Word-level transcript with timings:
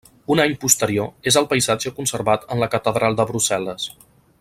Un 0.35 0.39
any 0.45 0.53
posterior 0.63 1.11
és 1.33 1.37
el 1.43 1.47
paisatge 1.53 1.95
conservat 2.01 2.51
en 2.57 2.65
la 2.67 2.71
catedral 2.77 3.21
de 3.23 3.31
Brussel·les. 3.33 3.91